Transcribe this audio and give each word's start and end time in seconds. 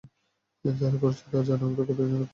যারা 0.65 0.97
করেছে 1.01 1.23
তারা 1.25 1.43
জানেতো 1.49 1.65
কোথায় 1.79 1.85
কোন 1.89 1.95
ক্যামেরা 1.97 2.19
নেই। 2.19 2.29